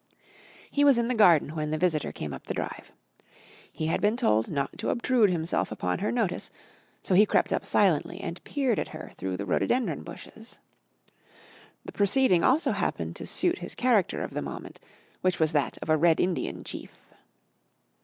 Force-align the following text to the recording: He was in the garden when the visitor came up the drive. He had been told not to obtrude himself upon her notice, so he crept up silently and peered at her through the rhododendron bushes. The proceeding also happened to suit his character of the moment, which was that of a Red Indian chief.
He 0.71 0.83
was 0.83 0.97
in 0.97 1.09
the 1.09 1.13
garden 1.13 1.49
when 1.55 1.69
the 1.69 1.77
visitor 1.77 2.11
came 2.11 2.33
up 2.33 2.47
the 2.47 2.55
drive. 2.55 2.91
He 3.71 3.85
had 3.85 4.01
been 4.01 4.17
told 4.17 4.49
not 4.49 4.75
to 4.79 4.89
obtrude 4.89 5.29
himself 5.29 5.71
upon 5.71 5.99
her 5.99 6.11
notice, 6.11 6.49
so 7.03 7.13
he 7.13 7.27
crept 7.27 7.53
up 7.53 7.63
silently 7.67 8.19
and 8.19 8.43
peered 8.43 8.79
at 8.79 8.87
her 8.87 9.11
through 9.19 9.37
the 9.37 9.45
rhododendron 9.45 10.01
bushes. 10.01 10.57
The 11.85 11.91
proceeding 11.91 12.41
also 12.41 12.71
happened 12.71 13.15
to 13.17 13.27
suit 13.27 13.59
his 13.59 13.75
character 13.75 14.23
of 14.23 14.31
the 14.33 14.41
moment, 14.41 14.79
which 15.21 15.39
was 15.39 15.51
that 15.51 15.77
of 15.83 15.89
a 15.89 15.97
Red 15.97 16.19
Indian 16.19 16.63
chief. 16.63 16.95